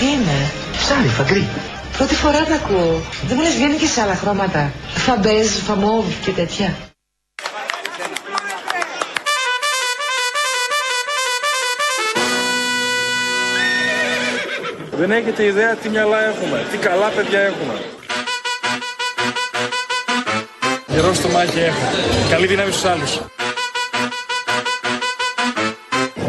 [0.00, 0.50] Τι είναι.
[0.76, 1.48] Ψάρι, φαγκρί.
[1.96, 3.02] Πρώτη φορά τα ακούω.
[3.26, 4.72] Δεν μου λες βγαίνει και σε άλλα χρώματα.
[4.94, 6.74] Φαμπέζ, φαμόβ και τέτοια.
[14.96, 17.74] Δεν έχετε ιδέα τι μυαλά έχουμε, τι καλά παιδιά έχουμε.
[20.86, 21.90] Γερό στο μάχη έχω.
[22.30, 23.20] Καλή δύναμη στους άλλους.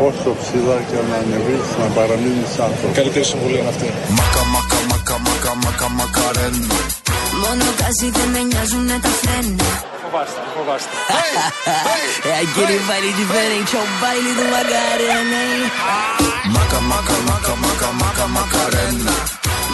[0.08, 2.96] Όσο ψηλά και να ανεβείς, να παραμείνεις άνθρωπος.
[3.00, 3.88] Καλύτερη συμβουλή είναι αυτή.
[4.20, 6.78] Μακα, μακα, μακα, μακα, μακα, μακαρένα.
[7.42, 9.70] Μόνο καζί δεν με νοιάζουνε τα φρένα.
[10.04, 10.94] Φοβάστε, φοβάστε.
[12.42, 15.42] I get it body diferente, é o baile do Magarena.
[16.56, 19.16] Μακα, μακα, μακα, μακα, μακα, μακαρένα.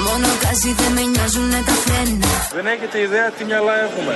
[0.06, 2.32] Μόνο καζί δεν με νοιάζουνε τα φρένα.
[2.58, 4.14] Δεν έχετε ιδέα τι μυαλά έχουμε.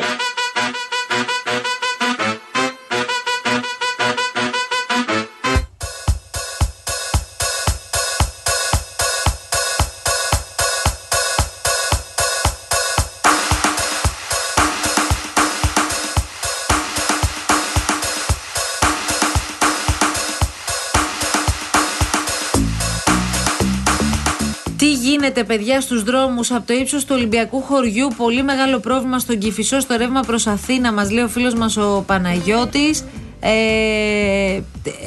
[25.22, 28.08] Γίνεται, παιδιά, στους δρόμους από το ύψος του Ολυμπιακού χωριού.
[28.18, 32.04] Πολύ μεγάλο πρόβλημα στον Κυφισό, στο ρεύμα προς Αθήνα, μας λέει ο φίλος μας ο
[32.08, 33.04] Παναγιώτης.
[33.40, 33.52] Ε,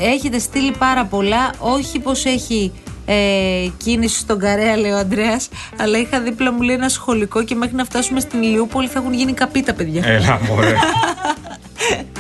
[0.01, 1.53] έχετε στείλει πάρα πολλά.
[1.59, 2.73] Όχι πως έχει
[3.07, 3.15] ε,
[3.77, 5.41] κίνηση στον Καρέα, λέει ο Αντρέα,
[5.79, 9.13] αλλά είχα δίπλα μου λέει ένα σχολικό και μέχρι να φτάσουμε στην Ηλιούπολη θα έχουν
[9.15, 10.07] γίνει καπίτα, παιδιά.
[10.07, 10.75] Έλα, μωρέ.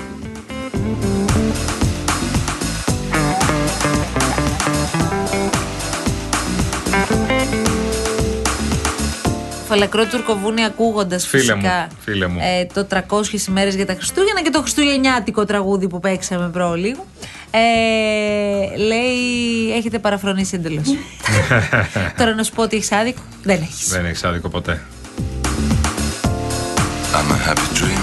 [9.75, 12.39] Φαλακρό τουρκοβούνι ακούγοντας Φίλε μου, φυσικά φίλε μου.
[12.43, 17.07] Ε, το 300 ημέρες για τα Χριστούγεννα και το Χριστουγεννιάτικο τραγούδι που παίξαμε πρόλίγο.
[17.51, 20.89] Ε, λέει, έχετε παραφρονήσει εντελώς.
[22.19, 23.21] Τώρα να σου πω ότι έχεις άδικο.
[23.43, 23.89] Δεν έχεις.
[23.89, 24.83] Δεν έχεις άδικο ποτέ.
[27.13, 27.94] I'm a happy dreamer.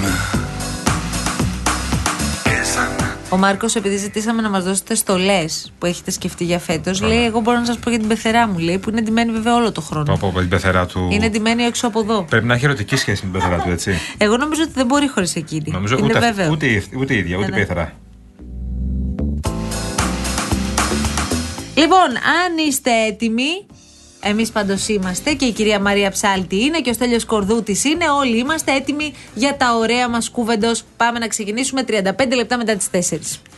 [3.33, 7.39] Ο Μάρκος, επειδή ζητήσαμε να μας δώσετε στολές που έχετε σκεφτεί για φέτος, λέει: Εγώ
[7.39, 9.81] μπορώ να σας πω για την πεθερά μου, λέει, που είναι ντυμένη βέβαια όλο το
[9.81, 10.03] χρόνο.
[10.05, 11.07] Πω, πω, πω, την πεθερά του.
[11.11, 12.23] Είναι ντυμένη έξω από εδώ.
[12.29, 13.93] Πρέπει να έχει ερωτική σχέση με την πεθερά του, έτσι.
[14.17, 15.71] Εγώ νομίζω ότι δεν μπορεί χωρίς εκείνη.
[15.71, 16.51] Νομίζω είναι ούτε, αυτή- βέβαιο.
[16.51, 17.61] ούτε, η- ούτε η ίδια, ούτε η Ναι, ναι.
[17.65, 17.93] πεθερά.
[21.75, 22.09] Λοιπόν,
[22.45, 23.65] αν είστε έτοιμοι,
[24.23, 28.09] εμείς πάντως είμαστε και η κυρία Μαρία Ψάλτη είναι και ο Στέλιος Κορδούτης είναι.
[28.09, 30.71] Όλοι είμαστε έτοιμοι για τα ωραία μας κούβεντο.
[30.97, 33.50] Πάμε να ξεκινήσουμε 35 λεπτά μετά τις 4.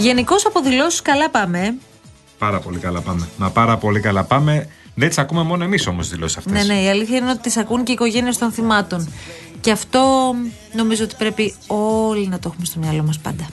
[0.00, 1.60] Γενικώς από δηλώσεις καλά πάμε.
[1.60, 1.74] ε.
[2.38, 3.28] Πάρα πολύ καλά πάμε.
[3.36, 4.68] Μα πάρα πολύ καλά πάμε.
[4.94, 6.52] Δεν τις ακούμε μόνο εμείς όμως τις δηλώσεις αυτές.
[6.52, 9.12] Ναι, ναι, η αλήθεια είναι ότι τις ακούν και οι οικογένειες των θυμάτων.
[9.60, 10.34] Και αυτό
[10.72, 13.46] νομίζω ότι πρέπει όλοι να το έχουμε στο μυαλό μας πάντα.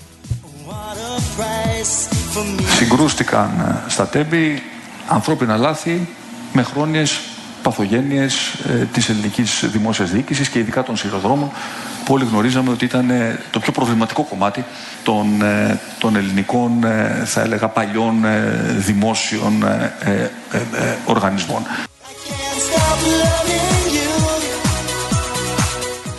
[2.78, 4.62] Συγκρούστηκαν ε, στα τέμπη
[5.08, 6.08] ανθρώπινα λάθη
[6.54, 7.20] με χρόνιες
[7.68, 11.52] παθογένειες ε, της ελληνικής δημόσιας διοίκησης και ειδικά των σειροδρόμων
[12.06, 14.66] που όλοι γνωρίζαμε ότι ήταν ε, το πιο προβληματικό κομμάτι
[15.04, 21.62] των, ε, των ελληνικών, ε, θα έλεγα, παλιών ε, δημόσιων ε, ε, ε, ε, οργανισμών.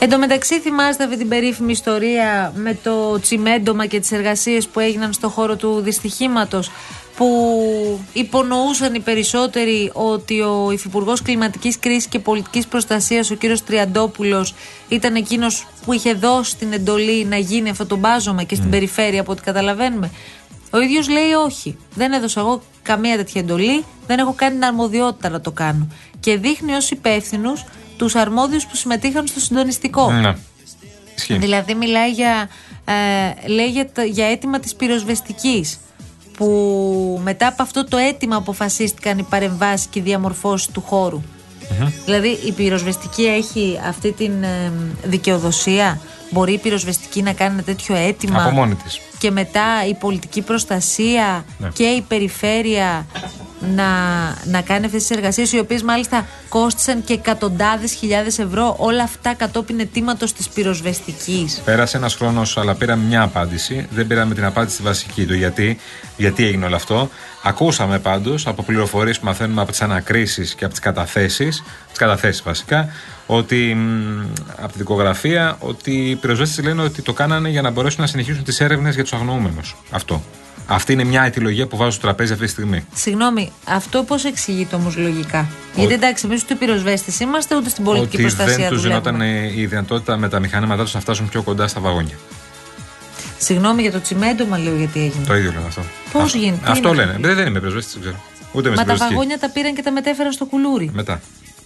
[0.01, 4.81] Εν τω μεταξύ, θυμάστε αυτή την περίφημη ιστορία με το τσιμέντομα και τις εργασίες που
[4.81, 6.71] έγιναν στο χώρο του δυστυχήματος
[7.17, 14.55] που υπονοούσαν οι περισσότεροι ότι ο Υφυπουργός Κλιματικής Κρίσης και Πολιτικής Προστασίας, ο κύριος Τριαντόπουλος,
[14.89, 19.21] ήταν εκείνος που είχε δώσει την εντολή να γίνει αυτό το μπάζωμα και στην περιφέρεια,
[19.21, 20.11] από ό,τι καταλαβαίνουμε.
[20.71, 21.77] Ο ίδιος λέει όχι.
[21.95, 25.89] Δεν έδωσα εγώ καμία τέτοια εντολή, δεν έχω κάνει την αρμοδιότητα να το κάνω.
[26.21, 27.53] Και δείχνει ως υπεύθυνου
[27.99, 30.11] τους αρμόδιους που συμμετείχαν στο συντονιστικό.
[30.11, 30.35] Ναι.
[31.17, 31.39] Ισχύει.
[31.39, 32.49] Δηλαδή μιλάει για,
[32.85, 35.79] ε, λέει για, τα- για αίτημα της πυροσβεστικής
[36.37, 41.23] που μετά από αυτό το αίτημα αποφασίστηκαν οι παρεμβάσεις και οι διαμορφώσεις του χώρου.
[42.05, 44.73] Δηλαδή η πυροσβεστική έχει αυτή την ε,
[45.05, 46.01] δικαιοδοσία;
[46.31, 49.01] Μπορεί η πυροσβεστική να κάνει ένα τέτοιο αίτημα Από μόνη της.
[49.19, 51.69] και μετά η πολιτική προστασία Ναι.
[51.69, 53.07] και η περιφέρεια
[53.75, 53.85] να,
[54.45, 59.35] να κάνει αυτές τις εργασίες οι οποίες μάλιστα κόστησαν και εκατοντάδες χιλιάδες ευρώ όλα αυτά
[59.35, 63.87] κατόπιν αιτήματος της πυροσβεστικής Πέρασε ένας χρόνος, αλλά πήραμε μια απάντηση.
[63.91, 65.35] Δεν πήραμε την απάντηση τη βασική του.
[65.35, 65.79] Γιατί,
[66.17, 67.11] γιατί έγινε όλο αυτό.
[67.43, 72.43] Ακούσαμε πάντως από πληροφορίες που μαθαίνουμε από τις ανακρίσεις και από τις καταθέσεις, τις καταθέσεις
[72.43, 72.89] βασικά,
[73.27, 74.21] ότι μ,
[74.57, 78.45] από τη δικογραφία ότι οι πυροσβέστες λένε ότι το κάνανε για να μπορέσουν να συνεχίσουν
[78.45, 79.77] τις έρευνες για τους αγνοούμενους.
[79.91, 80.23] Αυτό.
[80.71, 82.85] Αυτή είναι μια αιτιολογία που βάζω στο τραπέζι αυτή τη στιγμή.
[82.95, 88.15] Συγγνώμη, αυτό πώς εξηγείται όμως λογικά; Γιατί εντάξει, εμείς ούτε πυροσβέστες είμαστε, ούτε στην πολιτική
[88.15, 89.11] ότι προστασία δεν τους δουλεύουμε.
[89.11, 92.15] δινόταν ε, η δυνατότητα με τα μηχανήματά τους να φτάσουν πιο κοντά στα βαγόνια.
[93.39, 95.25] Συγγνώμη για το τσιμέντομα, λέω γιατί έγινε.
[95.27, 95.83] Το ίδιο λένε αυτό.
[96.13, 97.11] Πώς Αυτό- γίνεται, τι Αυτό είναι; λένε.
[97.11, 98.17] αυτό; Δεν, δεν είμαι πυροσβέστης, δεν ξέρω.
[98.53, 99.15] Ούτε με Μα στην τα πυροσβεστική.
[99.15, 100.91] βαγόνια τα πήραν και τα μετέφεραν στο κουλούρι.
[100.95, 101.21] Μετά.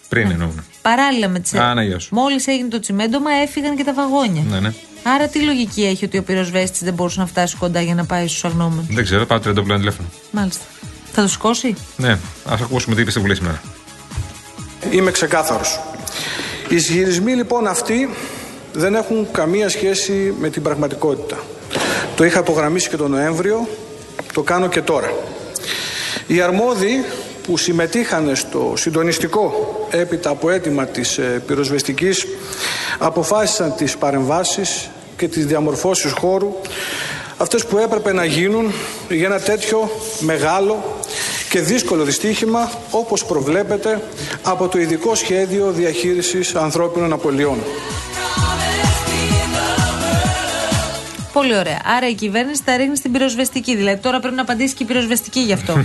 [0.08, 0.64] Πριν εννοούν.
[0.82, 1.58] Παράλληλα με τι.
[1.58, 2.14] Α, ναι, γεια σου.
[2.14, 4.42] Μόλις έγινε το τσιμέντομα, έφυγαν και τα βαγόνια.
[4.50, 4.72] Ναι, ναι.
[5.02, 8.28] Άρα τι λογική έχει ότι ο πυροσβέστη δεν μπορούσε να φτάσει κοντά για να πάει
[8.28, 8.86] στους αγνώμενου.
[8.90, 10.08] Δεν ξέρω, πάω το τριαντόπλο τηλέφωνο.
[10.30, 10.64] Μάλιστα.
[11.12, 13.62] Θα το σηκώσει; Ναι, ας ακούσουμε τι είπε στη Βουλή σήμερα.
[14.90, 15.80] Είμαι ξεκάθαρος.
[16.68, 18.08] Οι ισχυρισμοί λοιπόν αυτοί
[18.72, 21.38] δεν έχουν καμία σχέση με την πραγματικότητα.
[22.16, 23.68] Το είχα απογραμμίσει και τον Νοέμβριο,
[24.32, 25.12] το κάνω και τώρα.
[26.26, 27.04] Οι αρμόδιοι
[27.42, 29.52] που συμμετείχαν στο συντονιστικό
[29.90, 32.26] έπειτα από αίτημα της ε, πυροσβεστικής
[33.02, 36.54] αποφάσισαν τις παρεμβάσεις και τις διαμορφώσεις χώρου
[37.36, 38.72] αυτές που έπρεπε να γίνουν
[39.08, 39.90] για ένα τέτοιο
[40.20, 41.00] μεγάλο
[41.50, 44.02] και δύσκολο δυστύχημα όπως προβλέπεται
[44.42, 47.58] από το ειδικό σχέδιο διαχείρισης ανθρώπινων απολειών.
[51.32, 51.80] Πολύ ωραία.
[51.96, 53.76] Άρα η κυβέρνηση τα ρίχνει στην πυροσβεστική.
[53.76, 55.74] Δηλαδή τώρα πρέπει να απαντήσει και η πυροσβεστική γι' αυτό.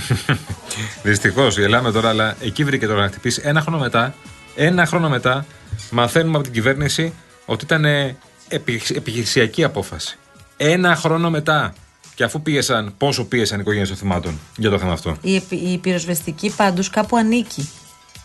[1.04, 3.42] Δυστυχώς, γελάμε τώρα, αλλά εκεί βρήκε τώρα να χτυπήσει.
[3.46, 4.14] Ένα χρόνο μετά,
[4.58, 5.46] ένα χρόνο μετά,
[5.92, 7.14] μαθαίνουμε από την κυβέρνηση
[7.46, 8.16] ότι ήταν ε,
[8.48, 10.18] επι- επιχειρησιακή απόφαση.
[10.58, 11.74] Ένα χρόνο μετά.
[12.16, 15.62] Και αφού πίεσαν, πόσο πίεσαν οι οικογένειες των θυμάτων για το θέμα αυτό; η, επι-
[15.62, 17.70] η πυροσβεστική πάντως κάπου ανήκει.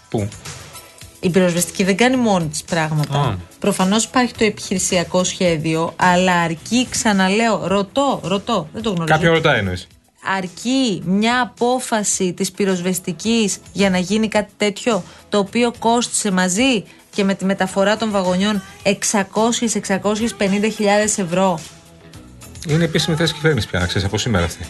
[0.08, 0.28] Πού;
[1.20, 3.18] Η πυροσβεστική δεν κάνει μόνη της πράγματα.
[3.18, 3.36] Α.
[3.58, 9.14] Προφανώς υπάρχει το επιχειρησιακό σχέδιο, αλλά αρκεί, ξαναλέω, ρωτώ, ρωτώ, δεν το γνωρίζω.
[9.14, 9.86] Κάποια ρωτάει εννοείς.
[10.22, 16.84] Αρκεί μια απόφαση της πυροσβεστικής για να γίνει κάτι τέτοιο το οποίο κόστησε μαζί
[17.14, 18.92] και με τη μεταφορά των βαγονιών 600-650
[20.74, 21.58] χιλιάδες ευρώ
[22.68, 24.66] Είναι επίσημη θέση κυβέρνησης πια, να ξέρεις από σήμερα αυτή.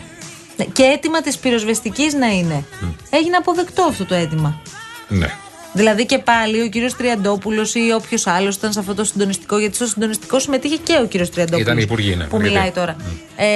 [0.56, 2.64] Ναι, και αίτημα της πυροσβεστικής να είναι
[3.10, 4.60] έγινε αποδεκτό αυτό το αίτημα
[5.08, 5.34] Ναι.
[5.72, 9.74] Δηλαδή και πάλι ο κύριος Τριαντόπουλος ή όποιος άλλος ήταν σε αυτό το συντονιστικό, γιατί
[9.74, 12.24] στο συντονιστικό συμμετείχε και ο κύριος Τριαντόπουλος Ήταν υπουργοί, ναι.
[12.24, 12.52] που Γιατί.
[12.52, 12.96] μιλάει τώρα.
[13.36, 13.46] Ε,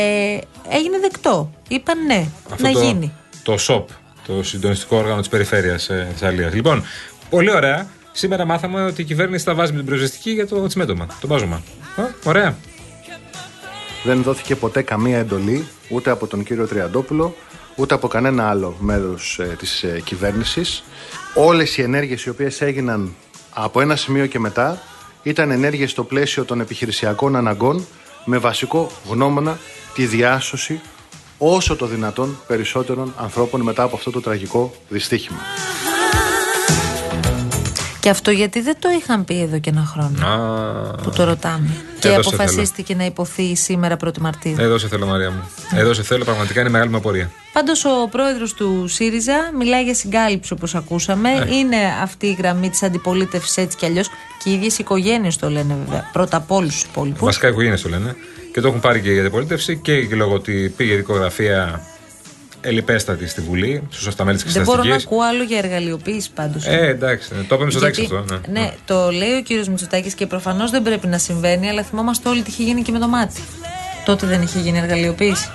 [0.71, 1.51] έγινε δεκτό.
[1.69, 3.13] Είπαν ναι, Αυτό να το, γίνει.
[3.43, 3.89] Το ΣΟΠ,
[4.27, 6.55] το συντονιστικό όργανο της περιφέρειας ε, της Αλίας.
[6.55, 6.85] Λοιπόν,
[7.31, 7.89] πολύ ωραία.
[8.13, 11.63] Σήμερα μάθαμε ότι η κυβέρνηση θα βάζει με την πυροσβεστική για το τσιμέντομα, το μπάζωμα.
[11.97, 12.57] Α, ωραία.
[14.05, 17.35] Δεν δόθηκε ποτέ καμία εντολή ούτε από τον κύριο Τριαντόπουλο
[17.77, 20.85] ούτε από κανένα άλλο μέρος ε, της ε, κυβέρνησης.
[21.35, 23.15] Όλες οι ενέργειες οι οποίες έγιναν
[23.53, 24.83] από ένα σημείο και μετά
[25.23, 27.87] ήταν ενέργειες στο πλαίσιο των επιχειρησιακών αναγκών
[28.25, 29.59] με βασικό γνώμονα
[29.95, 30.81] τη διάσωση
[31.39, 35.39] όσο το δυνατόν περισσότερων ανθρώπων μετά από αυτό το τραγικό δυστύχημα.
[38.07, 41.69] Και αυτό γιατί δεν το είχαν πει εδώ και ένα χρόνο Α, που το ρωτάμε.
[41.99, 44.55] Και Εδώ σε αποφασίστηκε να υποθεί σήμερα 1η Μαρτίου.
[44.59, 45.51] Εδώ σε θέλω, Μαρία μου.
[45.75, 47.31] Εδώ σε θέλω, πραγματικά είναι μεγάλη μου απορία.
[47.53, 51.29] Πάντως ο πρόεδρος του ΣΥΡΙΖΑ μιλάει για συγκάλυψη όπως ακούσαμε.
[51.31, 51.55] Ε.
[51.55, 54.09] Είναι αυτή η γραμμή της αντιπολίτευσης έτσι κι αλλιώς.
[54.43, 56.11] Και οι ίδιες οικογένειες το λένε βέβαια.
[56.13, 57.25] Πρώτα απ' όλους τους υπόλοιπους.
[57.25, 58.17] Βασικά οι οικογένειες το λένε.
[58.53, 61.83] Και το έχουν πάρει και για την πολίτευση και, και λόγω ότι πήγε η δικογραφία
[62.67, 65.15] ελιπέστατη στη Βουλή, στους αυτά μέλη τη Δεν μπορώ να εξεταστική.
[65.15, 66.67] ακούω άλλο για εργαλειοποίηση πάντως.
[66.67, 68.41] Ε, εντάξει, το είπαμε στο τάξη Γιατί- αυτό.
[68.51, 68.61] Ναι.
[68.61, 72.43] ναι, το λέει ο κύριος Μητσοτάκης και προφανώς δεν πρέπει να συμβαίνει, αλλά θυμόμαστε όλοι
[72.43, 73.41] τι είχε γίνει και με το μάτι.
[74.05, 75.49] Τότε δεν είχε γίνει εργαλειοποίηση.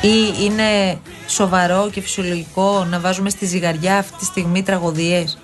[0.00, 0.98] Ή είναι
[1.28, 5.38] σοβαρό και φυσιολογικό να βάζουμε στη ζυγαριά αυτή τη στιγμή τραγωδίες;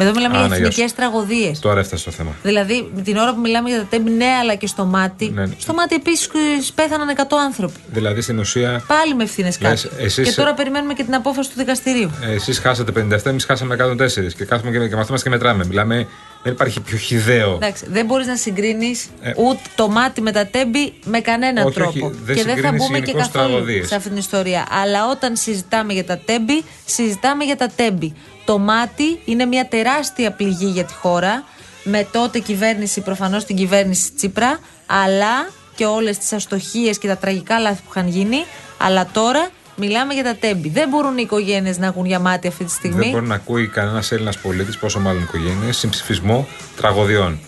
[0.00, 0.96] Εδώ μιλάμε Α, για ναι, γεια εθνικές σου.
[0.96, 1.58] τραγωδίες.
[1.58, 2.30] Τώρα έφτασε το θέμα.
[2.42, 5.30] Δηλαδή, την ώρα που μιλάμε για τα τέμπη, ναι, αλλά και στο μάτι.
[5.34, 5.52] Ναι, ναι.
[5.58, 6.28] Στο μάτι επίσης
[6.74, 7.78] πέθαναν 100 άνθρωποι.
[7.92, 9.94] Δηλαδή στην ουσία, Πάλι με ευθύνες Λες, κάτω.
[10.02, 12.10] εσείς- Και τώρα περιμένουμε και την απόφαση του δικαστηρίου.
[12.34, 15.64] εσείς χάσατε 57, εμείς χάσαμε 104 και κάθομαι και, και μαθαίνουμε και μετράμε.
[15.66, 16.06] Μιλάμε,
[16.42, 17.54] δεν υπάρχει πιο χιδαίο.
[17.54, 21.82] Εντάξει, δεν μπορείς να συγκρίνεις Ε, ούτε το μάτι με τα τέμπη με κανέναν Όχι,
[21.82, 22.14] όχι, τρόπο.
[22.24, 23.88] δεν και δεν θα συγκρίνεις μπούμε και γενικώς καθόλου τραγωδίες.
[23.88, 24.66] σε αυτήν την ιστορία.
[24.82, 28.14] Αλλά όταν συζητάμε για τα τέμπη, συζητάμε για τα τέμπη.
[28.44, 31.44] Το μάτι είναι μια τεράστια πληγή για τη χώρα.
[31.84, 37.58] Με τότε κυβέρνηση, προφανώς την κυβέρνηση Τσίπρα, αλλά και όλες τις αστοχίες και τα τραγικά
[37.58, 38.44] λάθη που είχαν γίνει.
[38.78, 40.68] Αλλά τώρα μιλάμε για τα τέμπη.
[40.68, 43.00] Δεν μπορούν οι οικογένειες να έχουν για μάτι αυτή τη στιγμή.
[43.00, 47.38] Δεν μπορεί να ακούει κανένας Έλληνας πολίτης, πόσο μάλλον οικογένειες, συμψηφισμό τραγωδιών.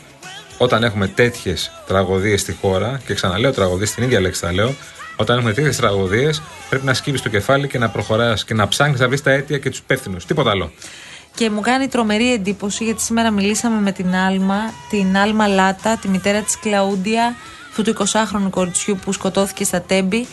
[0.59, 4.75] Όταν έχουμε τέτοιες τραγωδίες στη χώρα, και ξαναλέω τραγωδίες, την ίδια λέξη τα λέω,
[5.17, 9.01] όταν έχουμε τέτοιες τραγωδίες, πρέπει να σκύβεις το κεφάλι και να προχωράς και να ψάχνεις
[9.01, 10.25] να βρεις τα αίτια και τους υπεύθυνους.
[10.25, 10.71] Τίποτα άλλο.
[11.35, 16.09] Και μου κάνει τρομερή εντύπωση γιατί σήμερα μιλήσαμε με την Άλμα, την Άλμα Λάτα, τη
[16.09, 17.35] μητέρα της Κλαούντια,
[17.69, 20.27] αυτού του 20χρονου κοριτσιού που σκοτώθηκε στα Τέμπη.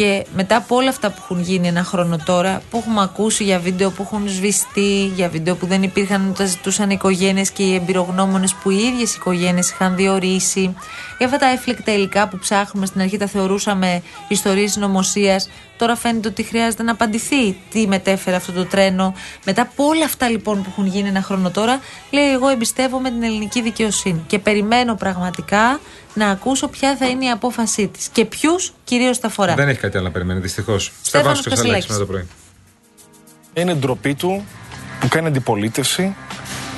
[0.00, 3.58] Και μετά από όλα αυτά που έχουν γίνει ένα χρόνο τώρα, που έχουμε ακούσει για
[3.58, 7.74] βίντεο που έχουν σβηστεί, για βίντεο που δεν υπήρχαν, τα ζητούσαν οι οικογένειες και οι
[7.74, 10.74] εμπειρογνώμονες που οι ίδιες οι οικογένειες είχαν διορίσει,
[11.18, 15.42] για αυτά τα έφλεκτα υλικά που ψάχνουμε στην αρχή τα θεωρούσαμε ιστορίες συνωμοσία,
[15.80, 19.14] Τώρα φαίνεται ότι χρειάζεται να απαντηθεί τι μετέφερε αυτό το τρένο.
[19.44, 23.22] Μετά από όλα αυτά λοιπόν που έχουν γίνει ένα χρόνο τώρα, λέει: Εγώ εμπιστεύομαι την
[23.22, 25.80] ελληνική δικαιοσύνη και περιμένω πραγματικά
[26.14, 29.54] να ακούσω ποια θα είναι η απόφασή της και ποιους κυρίως τα φορά.
[29.54, 30.92] Δεν έχει κάτι άλλο να περιμένει, δυστυχώς.
[31.02, 31.86] Στέφανος Στέφανος Κασελάκης.
[31.86, 32.28] μετά το πρωί.
[33.54, 34.44] Είναι ντροπή του
[35.00, 36.16] που κάνει αντιπολίτευση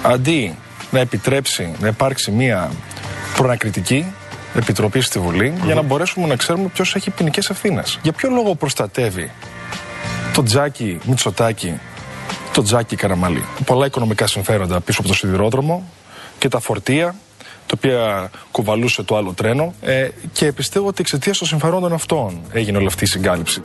[0.03, 0.59] αντί
[0.91, 2.71] να επιτρέψει να υπάρξει μια
[3.37, 4.15] προανακριτική
[4.55, 7.99] επιτροπή στη Βουλή για να μπορέσουμε να ξέρουμε ποιος έχει ποινικές ευθύνες.
[8.03, 9.31] Για ποιο λόγο προστατεύει
[10.35, 11.81] το Τζάκι Μητσοτάκι,
[12.53, 15.89] το Τζάκι Καραμαλή; Πολλά οικονομικά συμφέροντα πίσω από το σιδηρόδρομο
[16.39, 17.15] και τα φορτία
[17.67, 22.79] τα οποία κουβαλούσε το άλλο τρένο ε, και πιστεύω ότι εξαιτίας των συμφερόντων αυτών έγινε
[22.79, 23.61] όλη αυτή η συγκάλυψη.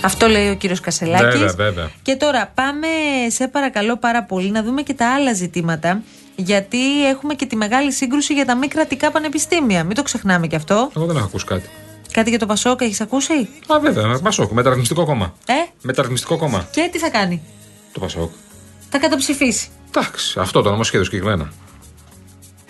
[0.00, 1.38] Αυτό λέει ο κύριος Κασελάκης.
[1.38, 1.90] Βέβαια, βέβαια.
[2.02, 2.86] Και τώρα πάμε,
[3.28, 6.02] σε παρακαλώ πάρα πολύ, να δούμε και τα άλλα ζητήματα.
[6.36, 9.84] Γιατί έχουμε και τη μεγάλη σύγκρουση για τα μη κρατικά πανεπιστήμια.
[9.84, 10.90] Μην το ξεχνάμε και αυτό.
[10.96, 11.68] Εγώ δεν έχω ακούσει κάτι.
[12.12, 15.34] Κάτι για το Πασόκ, έχεις ακούσει; Α, βέβαια, Πασόκ, μεταρρυθμιστικό κόμμα.
[15.46, 15.52] Ε,
[15.82, 16.68] Μεταρρυθμιστικό κόμμα.
[16.70, 17.42] και τι θα κάνει;
[17.92, 18.30] Το Πασόκ.
[18.90, 19.68] Θα καταψηφίσει.
[19.88, 21.52] Εντάξει, αυτό το νομοσχέδιο συγκεκριμένα.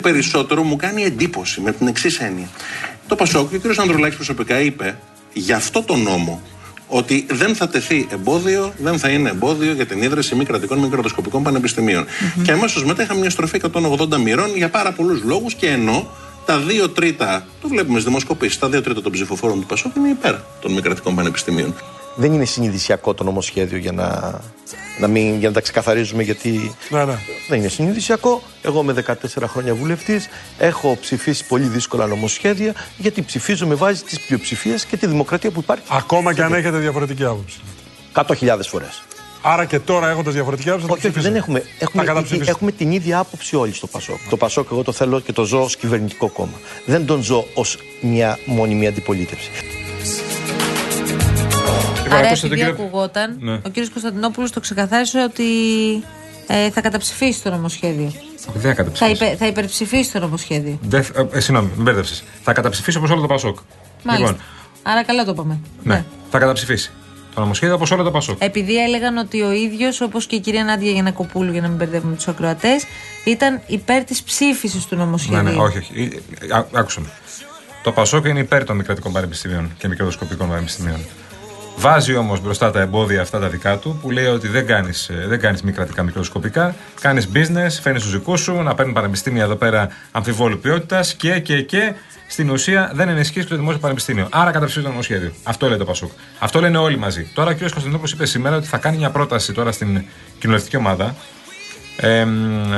[0.03, 2.49] περισσότερο μου κάνει εντύπωση με την εξής έννοια.
[3.07, 3.79] Το Πασόκ και ο κ.
[3.79, 4.97] Ανδρουλάκης προσωπικά είπε
[5.33, 6.41] για αυτό το νόμο
[6.87, 10.89] ότι δεν θα τεθεί εμπόδιο, δεν θα είναι εμπόδιο για την ίδρυση μη κρατικών μη
[10.89, 12.05] κρατοσκοπικών πανεπιστημίων.
[12.43, 16.07] Και αμέσως μετά είχαμε μια στροφή 180 μοιρών για πάρα πολλούς λόγους και ενώ
[16.45, 20.09] τα δύο τρίτα, το βλέπουμε στις δημοσκοπήσεις, τα δύο τρίτα των ψηφοφόρων του Πασόκ είναι
[20.09, 21.75] υπέρ των μη κρατικών πανεπιστημίων.
[22.17, 24.39] Δεν είναι συνειδησιακό το νομοσχέδιο για να,
[24.99, 27.17] να, μην, για να τα ξεκαθαρίζουμε γιατί Ναι, ναι.
[27.49, 28.41] δεν είναι συνειδησιακό.
[28.61, 29.13] Εγώ είμαι 14
[29.47, 30.27] χρόνια βουλευτής.
[30.57, 35.59] Έχω ψηφίσει πολύ δύσκολα νομοσχέδια γιατί ψηφίζω με βάση τις πλειοψηφίες και τη δημοκρατία που
[35.59, 35.83] υπάρχει.
[35.89, 37.57] Ακόμα και αν έχετε διαφορετική άποψη.
[38.13, 39.03] 100.000 φορές.
[39.41, 41.37] Άρα και τώρα έχοντας διαφορετική άποψη θα το Όχι, όχι, δεν ψηφίσετε.
[41.37, 41.59] έχουμε.
[41.59, 42.51] Θα Έχουμε, καταψηφίσετε.
[42.51, 44.17] έχουμε την ίδια άποψη όλοι στο Πασόκ.
[44.29, 46.59] Το Πασόκ, εγώ το θέλω και το ζω ως κυβερνητικό κόμμα.
[46.85, 49.49] Δεν τον ζω ως μια μόνιμη αντιπολίτευση.
[52.07, 53.53] Λοιπόν, Άρα, ακούστε τον επειδή κύριο- ακουγόταν, Ναι.
[53.53, 55.43] ο κύριος Κωνσταντινόπουλος το ξεκαθάρισε ότι
[56.47, 58.05] ε, θα καταψηφίσει το νομοσχέδιο.
[58.05, 59.25] Όχι, δεν θα Θα, καταψηφίσω.
[59.25, 60.79] υπε, θα υπερψηφίσει το νομοσχέδιο.
[60.81, 62.23] Δεν θα- ε, συγγνώμη, με μπέρδεψες.
[62.43, 63.57] Θα καταψηφίσω όπως όλο το Πασόκ.
[64.03, 64.31] Μάλιστα.
[64.31, 64.45] Λοιπόν,
[64.83, 65.59] Άρα καλά το είπαμε.
[65.83, 66.91] ναι, θα καταψηφίσει.
[67.35, 68.35] Το νομοσχέδιο όπως όλο το Πασόκ.
[68.43, 72.15] Επειδή έλεγαν ότι ο ίδιος, όπως και η κυρία Νάντια Γιανακοπούλου, για να μην μπερδεύουμε
[72.15, 72.83] τους ακροατές,
[73.23, 75.43] ήταν υπέρ της ψήφισης του νομοσχεδίου.
[75.43, 76.21] Ναι, ναι, όχι, όχι.
[76.49, 77.07] Ε, α- Άκουσα με.
[77.83, 80.99] Το Πασόκ είναι υπέρ των μη κρατικών πανεπιστημίων και μικροσκοπικών πανεπιστημίων.
[81.79, 85.39] Βάζει όμως μπροστά τα εμπόδια αυτά τα δικά του που λέει ότι δεν κάνεις δεν
[85.39, 89.89] κάνεις μη κρατικά μικροσκοπικά, κάνεις business, φέρνει του δικούς σου, να παίρνουν πανεπιστήμια εδώ πέρα
[90.11, 91.93] αμφιβόλου ποιότητας και, και, και
[92.27, 94.27] στην ουσία δεν ενισχύεις και το δημόσιο πανεπιστήμιο.
[94.31, 95.31] Άρα καταψηφίζει το νομοσχέδιο.
[95.43, 96.11] Αυτό λέει το Πασόκ.
[96.39, 97.31] Αυτό λένε όλοι μαζί.
[97.33, 97.57] Τώρα ο κ.
[97.59, 99.87] Κωνσταντινόπουλο είπε σήμερα ότι θα κάνει μια πρόταση τώρα στην
[100.39, 101.15] κοινοβουλευτική ομάδα
[101.97, 102.29] εμ,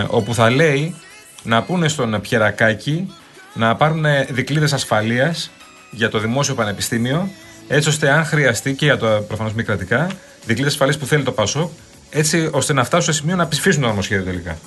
[0.08, 0.96] όπου θα λέει
[1.44, 3.14] να πούνε στον Πιερακάκη
[3.54, 5.52] να πάρουν δικλείδες ασφαλείας
[5.92, 7.30] για το δημόσιο πανεπιστήμιο,
[7.72, 10.08] έτσι ώστε αν χρειαστεί και για το προφανώς μη κρατικά,
[10.46, 11.72] δικλείδες ασφαλεία που θέλει το ΠΑΣΟΚ,
[12.10, 14.58] έτσι ώστε να φτάσουν σε σημείο να ψηφίσουν το νομοσχέδιο τελικά.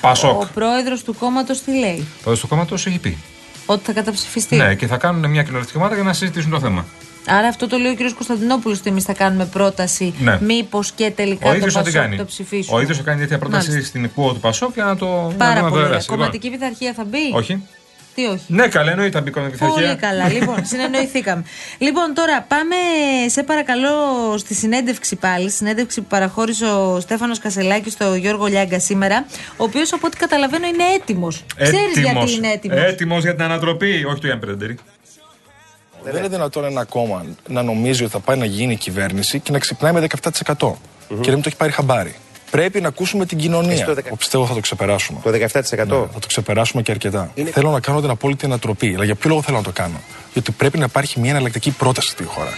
[0.00, 0.40] ΠΑΣΟΚ.
[0.40, 3.18] Ο πρόεδρος του κόμματος τι λέει, Ο πρόεδρος του κόμματος έχει πει.
[3.66, 4.56] Ότι θα καταψηφιστεί.
[4.56, 6.86] Ναι, και θα κάνουν μια κοινοβουλευτική ομάδα για να συζητήσουν το θέμα.
[7.26, 7.98] Άρα αυτό το λέει ο κ.
[8.14, 10.14] Κωνσταντινόπουλος ότι εμείς θα κάνουμε πρόταση.
[10.20, 10.38] Ναι.
[10.40, 12.16] Μήπως και τελικά Ο το ίδιος θα την Πασόκ κάνει.
[12.16, 12.74] το ψηφίσουν.
[12.76, 13.88] Ο ίδιος θα κάνει τέτοια πρόταση Μάλιστα.
[13.88, 15.88] στην ΚΟΟ του ΠΑΣΟΚ για να το, Πάρα να το πολύ ωραία.
[15.88, 16.10] δεράσει.
[16.10, 17.62] Λοιπόν, Κομματική πειθαρχία θα μπει; όχι.
[18.18, 18.44] Τι όχι.
[18.46, 20.08] Ναι, καλά, εννοείται θα μπει κομματική Πολύ πειθαρχία.
[20.08, 20.28] καλά.
[20.28, 21.42] Λοιπόν, συνεννοηθήκαμε.
[21.78, 22.74] λοιπόν, τώρα πάμε
[23.26, 23.88] σε παρακαλώ
[24.38, 25.50] στη συνέντευξη πάλι.
[25.50, 29.26] Συνέντευξη που παραχώρησε ο Στέφανος Κασελάκης στο Γιώργο Λιάγκα σήμερα.
[29.56, 31.44] Ο οποίος από ό,τι καταλαβαίνω είναι έτοιμος.
[31.56, 32.78] Ξέρεις γιατί είναι έτοιμος.
[32.78, 34.78] Έτοιμος για την ανατροπή, όχι του Ιαν Πρέντερη.
[36.02, 39.58] Δεν είναι δυνατόν ένα κόμμα να νομίζει ότι θα πάει να γίνει κυβέρνηση και να
[39.58, 40.72] ξυπνάει με 17%
[41.08, 42.14] και να μην το έχει πάρει χαμπάρι.
[42.50, 43.72] Πρέπει να ακούσουμε την κοινωνία.
[43.72, 45.20] Εσύ το δεκα- Εγώ πιστεύω θα το ξεπεράσουμε.
[45.22, 46.00] Το 17%.
[46.00, 47.32] Ναι, θα το ξεπεράσουμε και αρκετά.
[47.52, 48.94] Θέλω να κάνω την απόλυτη ανατροπή.
[48.94, 50.00] Αλλά για ποιο λόγο θέλω να το κάνω;
[50.32, 52.50] Γιατί πρέπει να υπάρχει μια εναλλακτική πρόταση στη χώρα.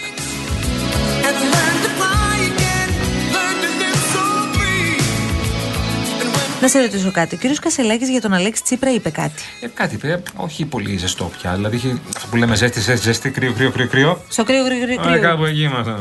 [6.61, 7.35] Να σε ρωτήσω κάτι.
[7.35, 9.42] Ο κύριος Κασελάκης για τον Αλέξη Τσίπρα είπε κάτι.
[9.61, 11.52] Ε, κάτι είπε, όχι πολύ ζεστό πια.
[11.54, 14.20] Δηλαδή είχε αυτό που λέμε ζέστη, ζέστη, ζέστη, κρύο, κρύο, κρύο, κρύο.
[14.28, 15.00] Στο κρύο, κρύο, κρύο.
[15.00, 15.20] Ε, κρύο.
[15.20, 15.99] κάπου εκεί ήμασταν.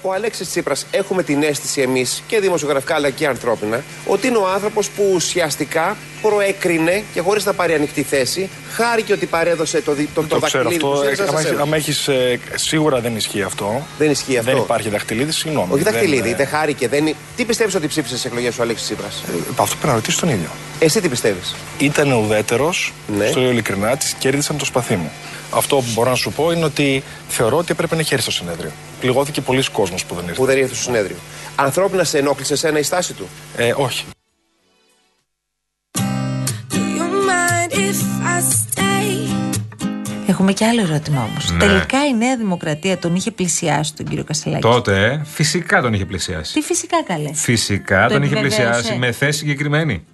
[0.00, 0.10] Εκεί ήμασταν.
[0.10, 4.48] Ο Αλέξης Τσίπρας έχουμε την αίσθηση εμείς και δημοσιογραφικά αλλά και ανθρώπινα ότι είναι ο
[4.48, 10.08] άνθρωπος που ουσιαστικά προέκρινε και χωρίς να πάρει ανοιχτή θέση χάρηκε ότι παρέδωσε το, δι-
[10.14, 11.02] το, το, Το ξέρω δακτυλίδι του αυτό.
[11.04, 11.62] ΣΥΡΙΖΑ Ε, σε άμα έχεις- σένα.
[11.62, 13.86] άμα έχεις, ε, σίγουρα δεν ισχύει αυτό.
[13.98, 14.50] Δεν ισχύει αυτό.
[14.52, 15.72] Δεν υπάρχει δαχτυλίδι, συγγνώμη.
[15.72, 16.88] Όχι Δεν, δαχτυλίδι, ε, είτε χάρηκε.
[16.88, 16.98] Δεν...
[17.06, 20.18] είναι- Τι πιστεύεις ότι ψήφισε στις εκλογές ο Αλέξης Τσίπρας; ε, Αυτό πρέπει να ρωτήσει
[20.18, 20.48] τον ίδιο.
[20.78, 23.26] Εσύ τι πιστεύεις; Ήταν ουδέτερος, Ναι.
[23.26, 25.10] στο λέω ειλικρινά, τη κέρδισαν το σπαθί μου.
[25.50, 28.42] Αυτό που μπορώ να σου πω είναι ότι θεωρώ ότι έπρεπε να έχει έρθει στο
[28.42, 28.70] συνέδριο.
[29.00, 30.36] Πληγώθηκε πολλοί κόσμος που δεν ήρθε.
[30.36, 31.16] Που δεν ήρθε στο συνέδριο.
[31.56, 34.04] Ανθρώπινα σε ενόχλησε εσένα η στάση του; Ε, όχι.
[40.26, 41.50] Έχουμε και άλλο ερώτημα όμως.
[41.52, 41.58] Ναι.
[41.58, 46.04] Τελικά η Νέα Δημοκρατία τον είχε πλησιάσει τον κύριο Κασελάκη; Τότε ε, φυσικά τον είχε
[46.04, 46.52] πλησιάσει.
[46.52, 47.32] Τι φυσικά καλέ.
[47.34, 48.70] Φυσικά Το τον είχε επιβεβαίωσε.
[48.72, 50.04] πλησιάσει με θέση συγκεκριμένη.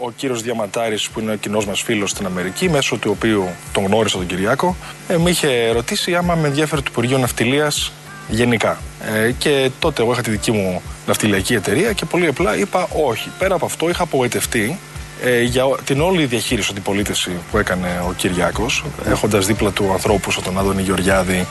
[0.00, 3.84] Ο κύριος Διαμαντάρης που είναι ο κοινός μας φίλος στην Αμερική μέσω του οποίου τον
[3.86, 4.76] γνώρισα τον Κυριάκο
[5.08, 7.92] ε, με είχε ρωτήσει άμα με ενδιαφέρει το Υπουργείο Ναυτιλίας
[8.28, 8.78] γενικά.
[9.14, 13.30] Ε, και τότε εγώ είχα τη δική μου ναυτιλιακή εταιρεία και πολύ απλά είπα όχι.
[13.38, 14.78] Πέρα από αυτό είχα απογοητευτεί
[15.24, 20.34] ε, για ο- την όλη διαχείριση αντιπολίτευση που έκανε ο Κυριάκος έχοντας δίπλα του ανθρώπους
[20.34, 21.46] σαν τον Άδωνη Γεωργιάδη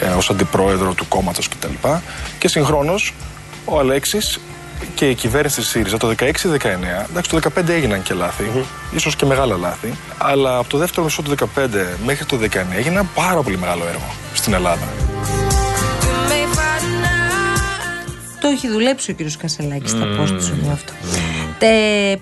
[0.00, 1.68] ε, ως αντιπρόεδρο του κόμματος κτλ.
[1.82, 1.88] Και,
[2.38, 3.14] και συγχρόνως
[3.64, 4.38] ο Αλέξης
[4.94, 6.24] και η κυβέρνηση της ΣΥΡΙΖΑ το 16-19,
[7.10, 8.44] εντάξει το 15 έγιναν και λάθη,
[8.94, 11.68] ίσως και μεγάλα λάθη, αλλά από το δεύτερο μισό του 15
[12.04, 14.88] μέχρι το 19 έγινε ένα πάρα πολύ μεγάλο έργο στην Ελλάδα.
[18.44, 20.16] Το έχει δουλέψει ο κύριος Κασελάκης στα Μμμ.
[20.16, 20.92] πώ του σημείο αυτό.
[21.58, 21.68] Τε,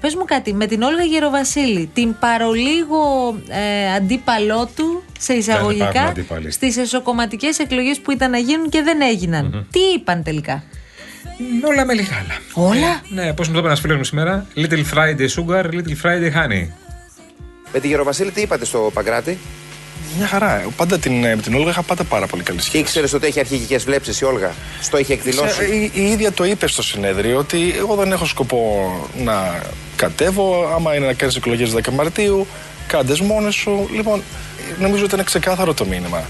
[0.00, 6.02] πες μου κάτι, με την Όλγα Γεροβασίλη, την παρολίγο ε, αντίπαλό του, σε υπάρχουν εισαγωγικά,
[6.02, 6.50] αντίπαλοι.
[6.50, 9.66] στις εσωκομματικές εκλογές που ήταν να γίνουν και δεν έγιναν.
[9.70, 10.64] Τι είπαν τελικά;
[11.68, 12.36] Όλα με λιγάλα.
[12.54, 14.46] Όλα; Ναι, πώς μου το είπε ένα φίλο μου σήμερα.
[14.56, 16.66] Little Friday sugar, little Friday honey.
[17.72, 19.38] Με τη Γεροβασίλη τι είπατε στο Παγκράτη;
[20.18, 20.60] Μια χαρά.
[20.60, 20.66] ε.
[20.76, 22.78] Πάντα την, ε, με την Όλγα είχα πάντα πάρα πολύ καλή Και σχέση.
[22.82, 26.44] ήξερε ότι έχει αρχικέ βλέψεις η Όλγα; Στο είχε εκδηλώσει; Ξέ- Η, η ίδια το
[26.44, 28.92] είπε στο συνέδριο ότι εγώ δεν έχω σκοπό
[29.24, 29.62] να
[29.96, 30.72] κατέβω.
[30.74, 32.46] Άμα είναι να κάνεις εκλογές 10 Μαρτίου,
[32.86, 33.88] κάντε μόνες σου.
[33.94, 34.22] Λοιπόν,
[34.80, 36.24] νομίζω ότι είναι ξεκάθαρο το μήνυμα.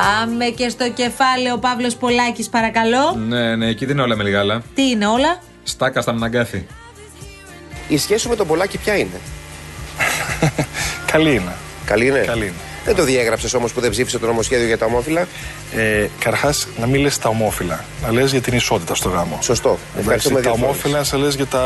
[0.00, 3.14] Πάμε και στο κεφάλαιο Παύλος Πολάκης παρακαλώ.
[3.28, 4.62] Ναι, ναι, εκεί δεν είναι όλα με λιγάλα.
[4.74, 6.66] Τι είναι όλα; Στάκα στα μναγκάθη.
[7.88, 9.20] Η σχέση σου με τον Πολάκη ποια είναι;
[11.12, 11.54] Καλή είναι.
[11.84, 12.54] Καλή είναι; Καλή είναι.
[12.88, 15.26] Δεν το διέγραψες όμως που δεν ψήφισε το νομοσχέδιο για τα ομόφυλα.
[15.76, 17.84] Ε, Καταρχά, να μην λες τα ομόφυλα.
[18.02, 19.38] Να λες για την ισότητα στο γάμο.
[19.42, 19.68] Σωστό.
[19.68, 20.64] Εντάξει, Ευχαριστούμε τα δύο φορές.
[20.64, 21.64] ομόφυλα, να σε λες για τα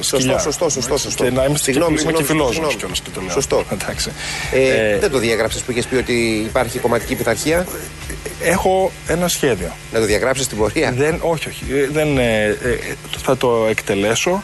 [0.00, 0.38] σκυλιά.
[0.38, 1.24] σωστό, σωστό, σωστό.
[1.24, 2.76] Και να είμαι Συγγνώμη, είμαι και συγγνώμη, φιλόζωος συγγνώμη.
[2.76, 3.30] κιόλας και το λέω.
[3.30, 3.64] Σωστό.
[3.72, 4.10] Εντάξει.
[4.52, 6.12] Ε, Ε, δεν το διέγραψες που είχες πει ότι
[6.46, 7.66] υπάρχει κομματική πειθαρχία;
[8.42, 9.70] Έχω ένα σχέδιο.
[9.92, 11.64] Να το διαγράψεις στην πορεία; Δεν, όχι, όχι.
[11.72, 12.56] Ε, Δεν, ε, ε,
[13.22, 14.42] θα το εκτελέσω.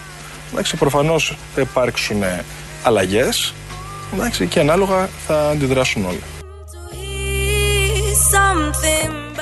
[0.52, 2.22] Εντάξει, προφανώς θα υπάρξουν
[2.82, 3.54] αλλαγές.
[4.48, 6.22] Και ανάλογα θα αντιδράσουν όλοι.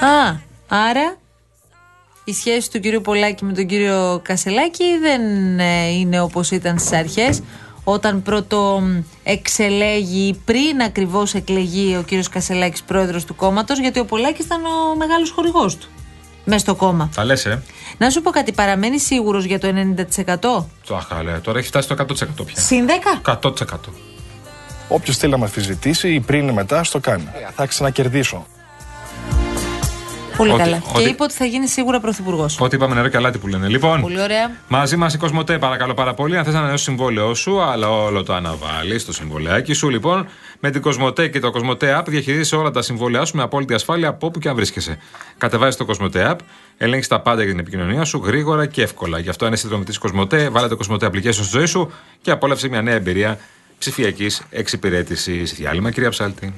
[0.01, 0.37] Α,
[0.69, 1.17] άρα
[2.25, 5.21] η σχέση του κυρίου Πολάκη με τον κύριο Κασελάκη δεν
[5.59, 7.43] ε, είναι όπως ήταν στις αρχές
[7.85, 14.05] όταν πρώτο μ, εξελέγει πριν ακριβώς εκλεγεί ο κύριος Κασελάκης πρόεδρος του κόμματος γιατί ο
[14.05, 15.89] Πολάκης ήταν ο μεγάλος χορηγός του
[16.45, 17.11] μέσα στο κόμμα.
[17.15, 17.63] Τα λες, ε;
[17.99, 20.65] Να σου πω κάτι, παραμένει σίγουρος για το 90%?
[20.87, 21.33] Το αχαλέ.
[21.33, 22.63] Τώρα έχει φτάσει το 100% πια.
[22.63, 22.87] Συν
[23.23, 23.33] 10?
[23.43, 23.53] 100%.
[24.89, 27.29] Όποιος θέλει να με αμφισβητήσει ή πριν ή μετά, στο κάνει.
[27.55, 28.47] Θα ξανακερδίσω.
[30.37, 30.77] Πολύ Ότι- καλά.
[30.77, 32.61] Και ότι- είπε ότι θα γίνει σίγουρα πρωθυπουργός.
[32.61, 33.69] Ό,τι είπαμε νερό και αλάτι που λένε.
[33.69, 34.51] Λοιπόν, Πολύ ωραία.
[34.69, 36.37] μαζί μας η Κοσμοτέ, παρακαλώ πάρα πολύ.
[36.37, 40.29] Αν θες να ανανεώσεις το συμβόλαιό σου, αλλά όλο το αναβάλεις στο συμβολαιάκι σου, λοιπόν,
[40.61, 44.09] με την Κοσμοτέ και το Κοσμοτέ App διαχειρίζεσαι όλα τα συμβόλαιά σου με απόλυτη ασφάλεια
[44.09, 44.99] από όπου και αν βρίσκεσαι.
[45.39, 46.37] Κατεβάζεις το Κοσμοτέ App,
[46.79, 49.19] ελέγχεις τα πάντα για την επικοινωνία σου γρήγορα και εύκολα.
[49.19, 51.91] Γι' αυτό αν είσαι συνδρομητής Κοσμοτέ, βάλε το Κοσμοτέ Application στη ζωή σου
[52.23, 53.39] και απόλαυσε μια νέα εμπειρία
[53.79, 55.55] ψηφιακής εξυπηρέτησης.
[55.55, 56.53] Διάλειμμα, κυρία Ψάλτη.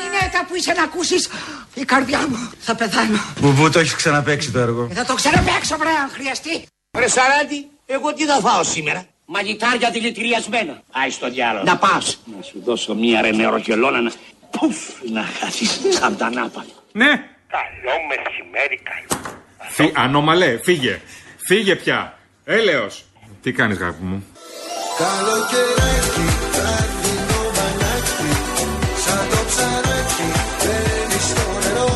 [0.00, 1.28] Γυναίκα που είσαι να ακούσεις
[1.74, 3.18] η καρδιά μου θα πεθάνω.
[3.40, 4.88] Μπουμπού, το έχεις ξαναπέξει το έργο.
[4.92, 6.66] Θα το ξαναπαίξω βρε αν χρειαστεί.
[6.98, 10.82] Ρε Σαράντη, εγώ τι θα φάω σήμερα; Μαγιτάρια δηλητηριασμένα.
[10.90, 11.64] Άι στο διάλογο.
[11.64, 12.20] Να πας.
[12.36, 14.12] Να σου δώσω μία ρε νεροκελώνα να...
[14.50, 14.76] Πουφ,
[15.12, 16.74] να χάσεις σαν τα νάπαλα.
[16.92, 17.10] Ναι.
[17.56, 19.22] Καλό μεσημέρι, καλό.
[19.70, 21.00] Φύ, ανώμαλε, φύγε.
[21.36, 22.18] Φύγε πια.
[22.44, 23.04] Έλεος.
[23.42, 24.26] Τι κάνεις γάπη μου;
[25.02, 28.30] Καλοκαιράκι, τραχτινό μανάκι
[29.04, 30.28] Σαν το ψαράκι,
[30.60, 31.90] μπαίνεις στο νερό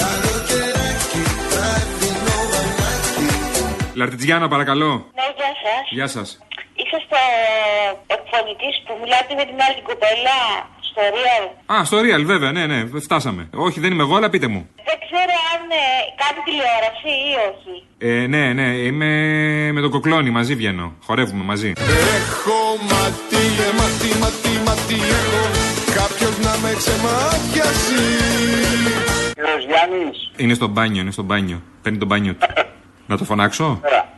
[0.00, 3.26] Καλοκαιράκι, τραχτινό μανάκι
[4.00, 4.90] Λαρτιτζιάνα, παρακαλώ.
[5.18, 5.84] Ναι, γεια σας.
[5.96, 6.28] Γεια σας.
[6.80, 7.20] Είσαστε
[8.16, 10.38] εκφωνητής που μιλάτε με την άλλη κοπέλα
[10.94, 11.44] στο Real.
[11.74, 13.48] Α, στο Real, βέβαια, ναι, ναι, φτάσαμε.
[13.54, 14.68] Όχι, δεν είμαι εγώ, αλλά πείτε μου.
[14.76, 15.84] Δεν ξέρω αν ε,
[16.20, 17.74] κάνει τηλεόραση ή όχι.
[17.98, 19.10] Ε, ναι, ναι, είμαι
[19.72, 20.92] με τον Κοκλώνη, μαζί βγαίνω.
[21.04, 21.72] Χορεύουμε μαζί.
[21.76, 22.58] Έχω
[22.90, 25.42] ματί, ε, ματί, ματί, ματί έχω
[25.94, 28.02] Κάποιος να με ξεμάτιασει
[29.36, 30.30] Ροσγιάννης.
[30.36, 31.62] Είναι στο μπάνιο, είναι στο μπάνιο.
[31.82, 32.46] Παίρνει το μπάνιο του.
[33.08, 34.13] Να το φωνάξω; Εμπρός.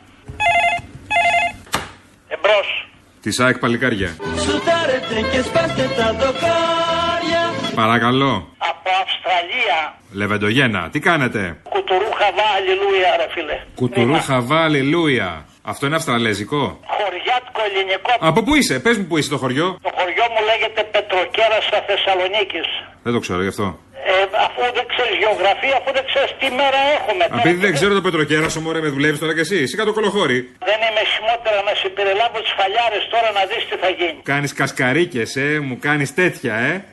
[3.26, 4.16] Τη ΑΕΚ παλικάρια.
[4.44, 7.42] Σουτάρετε και σπάστε τα δοκάρια.
[7.74, 8.48] Παρακαλώ.
[8.58, 9.98] Από Αυστραλία.
[10.12, 13.60] Λεβεντογένα, τι κάνετε; Κουτουρού χαβά, αλληλούια ρε φίλε.
[13.74, 15.44] Κουτουρού χαβά, αλληλούια.
[15.72, 16.60] Αυτό είναι αυστραλέζικο;
[16.98, 18.12] Χωριάτικο ελληνικό.
[18.30, 19.68] Από πού είσαι, πες μου πού είσαι το χωριό.
[19.86, 22.68] Το χωριό μου λέγεται Πετροκέρας στα Θεσσαλονίκης.
[23.04, 23.66] Δεν το ξέρω γι' αυτό.
[24.10, 24.12] Ε,
[24.46, 27.22] αφού δεν ξέρεις γεωγραφία, αφού δεν ξέρεις τι μέρα έχουμε.
[27.28, 29.56] Τώρα Επειδή δεν ξέρω το πετροκέρασο, μωρέ, με δουλεύεις τώρα κι εσύ.
[29.64, 30.38] Εσύ κάτω κολοχώρη.
[30.70, 34.18] Δεν είμαι χειμώτερα να σε περιλάβω τις φαλιάρες τώρα να δεις τι θα γίνει.
[34.32, 36.84] Κάνεις κασκαρίκες, ε, μου κάνεις τέτοια, ε.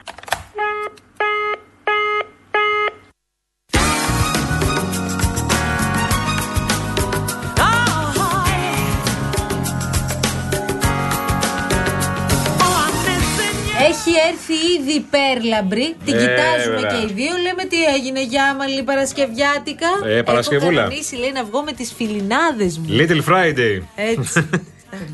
[14.93, 15.95] Έρθει ήδη η Πέρλαμπρη.
[16.05, 16.89] Την Ε, κοιτάζουμε βέβαια.
[16.91, 17.31] και οι δύο.
[17.45, 19.87] Λέμε τι έγινε για άμαλη Παρασκευιάτικα.
[20.05, 20.71] Ε, Παρασκευούλα.
[20.71, 22.85] Έχω κανονίσει, λέει, να βγω με τις φιλινάδες μου.
[22.89, 23.81] Little Friday.
[23.95, 24.49] Έτσι.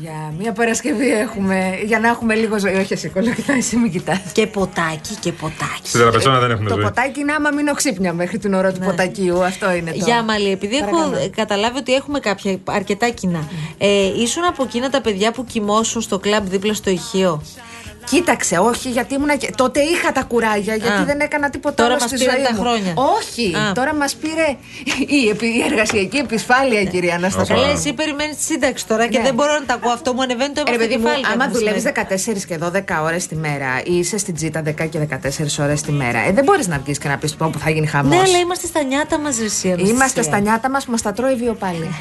[0.00, 2.74] Για μία Παρασκευή έχουμε, για να έχουμε λίγο ζωή.
[2.74, 4.20] Όχι, εσύ κολοκυθά, εσύ μην κοιτάς.
[4.32, 5.80] Και ποτάκι και ποτάκι.
[5.88, 6.82] Στην τραπεζόνα δεν έχουν Το ζωή.
[6.82, 9.44] ποτάκι είναι άμα μείνω ξύπνια μέχρι την ώρα του ποτακίου.
[9.44, 9.96] Αυτό είναι το.
[9.96, 10.04] Ναι.
[10.04, 11.16] Για Μαλή, επειδή έχω Παρακαλώ.
[11.16, 13.48] ε, καταλάβει ότι έχουμε κάποια αρκετά κοινά.
[13.78, 13.86] Ε,
[14.22, 17.42] ήσουν από εκείνα τα παιδιά που κοιμώσουν στο κλαμπ δίπλα στο ηχείο;
[18.04, 19.38] Κοίταξε, όχι, γιατί ήμουν.
[19.38, 21.04] και- Τότε είχα τα κουράγια, γιατί Α.
[21.04, 22.60] δεν έκανα τίποτα Τώρα άλλο μας στη πήραν ζωή τα μου.
[22.60, 22.92] χρόνια.
[23.18, 23.72] Όχι, Α.
[23.72, 24.46] τώρα μας πήρε
[25.18, 27.54] η, επι- η εργασιακή επισφάλεια, κυρία Αναστασία.
[27.54, 29.24] Καλά, εσύ περιμένεις τη σύνταξη τώρα και Ναι.
[29.24, 29.92] δεν μπορώ να τα ακούω.
[29.92, 31.24] Αυτό μου ανεβαίνει το Ρε παιδί μου, κεφάλι.
[31.32, 32.06] άμα μου δουλεύεις σημαίνει.
[32.10, 35.92] 14 και 12 ώρες τη μέρα ή είσαι στην τζίτα 10 και 14 ώρες τη
[35.92, 38.14] μέρα, ε, δεν μπορείς να βγεις και να πεις πω που θα γίνει χαμός.
[38.16, 39.74] Ναι, αλλά είμαστε στα νιάτα μα, Ρεσία.
[39.78, 41.90] Είμαστε στα νιάτα μας που μας τα τρώει βίο πάλι.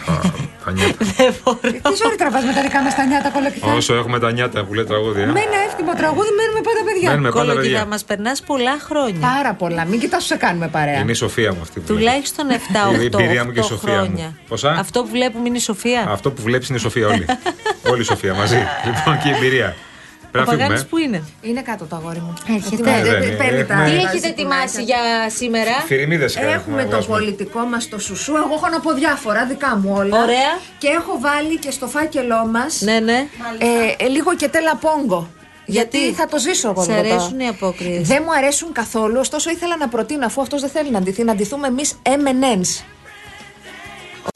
[1.89, 3.73] Τι ζωή τραβάς με τα δικά μας τα νιάτα, κολοκυθά.
[3.73, 5.25] Όσο έχουμε τα νιάτα που λέει τραγούδι, ε.
[5.25, 7.09] Με ένα εύθυμο τραγούδι μένουμε πάντα παιδιά.
[7.09, 7.85] Μένουμε πάντα Κολοκυθά, παιδιά.
[7.85, 9.19] μας περνάς πολλά χρόνια.
[9.35, 9.85] Πάρα πολλά.
[9.85, 10.99] Μην κοιτάς σε κάνουμε παρέα.
[10.99, 11.97] Είναι η Σοφία μου αυτή που λέει.
[11.97, 12.45] Τουλάχιστον
[12.97, 14.25] 7-8 Η εμπειρία μου και η Σοφία χρόνια.
[14.25, 14.37] μου.
[14.47, 16.05] Πόσα; Αυτό που βλέπουμε είναι η Σοφία.
[16.09, 17.25] Αυτό που βλέπεις είναι η Σοφία όλη.
[17.91, 18.57] όλη η Σοφία μαζί.
[18.85, 19.75] Λοιπόν και η εμπειρία.
[19.75, 20.89] Ο Πρέπει να Παγάνης φύγουμε.
[20.89, 22.33] που είναι; Είναι κάτω το αγόρι μου.
[22.55, 22.89] Έρχεται.
[22.99, 23.35] Ε, δεν είναι.
[23.35, 24.29] παίρνει τα- Έχουμε- Τι βάζει έχετε κουνάκια.
[24.29, 24.99] ετοιμάσει για
[25.39, 27.15] σήμερα; Φιριμίδες έχουμε Έχουμε να το βγάζουμε.
[27.17, 28.35] πολιτικό μας το σουσού.
[28.35, 30.21] Εγώ έχω να πω διάφορα δικά μου όλα.
[30.23, 30.51] Ωραία.
[30.77, 33.27] Και έχω βάλει και στο φάκελό μας Ναι, ναι.
[33.57, 35.29] ε, ε, λίγο και τέλα πόγκο.
[35.69, 36.83] Γιατί, γιατί θα το ζήσω εγώ.
[36.83, 38.07] Σε αρέσουν οι απόκριες.
[38.07, 41.31] Δεν μου αρέσουν καθόλου, ωστόσο ήθελα να προτείνω, αφού αυτός δεν θέλει να ντυθεί, να
[41.31, 42.83] ντυθούμε εμείς M&Ms.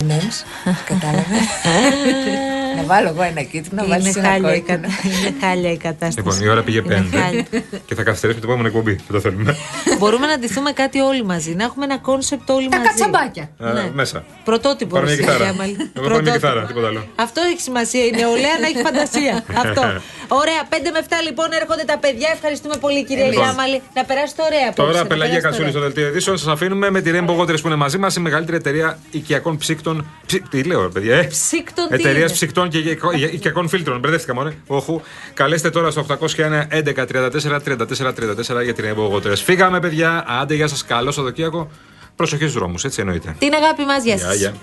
[0.03, 0.45] M&Ms,
[0.85, 1.35] κατάλαβε.
[2.75, 4.55] Να βάλω εγώ ένα κίτρινο, να βάλω ένα χάλια.
[4.55, 6.17] Είναι χάλια η κατάσταση.
[6.17, 7.45] Λοιπόν, η ώρα πήγε πέντε.
[7.85, 8.93] και θα καθυστερήσουμε την επόμενη εκπομπή.
[8.93, 9.55] Δεν το θέλουμε.
[9.99, 11.55] Μπορούμε να ντυθούμε κάτι όλοι μαζί.
[11.55, 12.83] Να έχουμε ένα concept όλοι μαζί.
[12.83, 13.49] Τα κατσαμπάκια.
[13.59, 13.89] Ε, ναι.
[13.93, 14.25] Μέσα.
[14.43, 14.95] Πρωτότυπο.
[14.95, 15.55] Πάμε μια κιθάρα.
[15.93, 16.65] Εγώ μια κιθάρα.
[16.65, 17.07] Τίποτα άλλο.
[17.15, 18.05] Αυτό έχει σημασία.
[18.05, 19.43] Η νεολαία να έχει φαντασία.
[19.55, 19.81] Αυτό.
[20.41, 22.29] Ωραία, 5 με 7 λοιπόν έρχονται τα παιδιά.
[22.37, 23.43] Ευχαριστούμε πολύ κυρία Λοιπόν.
[23.43, 23.81] Γιάμαλη.
[23.93, 25.91] Να περάσετε ωραία απόψε, Τώρα, να πελαγία περάσετε Κασούλης στο ωραία.
[25.91, 26.37] δελτίο ειδήσεων.
[26.37, 29.95] Σας αφήνουμε με τη Rainbow Waters που είναι μαζί μας, η μεγαλύτερη εταιρεία οικιακών ψύκτων.
[30.25, 30.41] Ψι...
[30.41, 33.99] Τι λέω, ρε παιδιά, ε; Ψύκτων τι Εταιρεία είναι; ψυκτών και οικιακο- οικιακών φίλτρων.
[33.99, 34.51] Μπερδεύτηκα μόνο.
[34.67, 35.01] Όχου.
[35.33, 38.13] Καλέστε τώρα στο 801 11 34 34
[38.59, 39.37] 34 για την Rainbow Waters.
[39.43, 40.25] Φύγαμε, παιδιά.
[40.41, 40.85] Άντε, γεια σας.
[40.85, 41.71] Καλό Σαββατοκύριακο.
[42.15, 43.35] Προσοχή στους δρόμους, έτσι εννοείται.
[43.39, 44.53] Την αγάπη μας, γεια Γεια,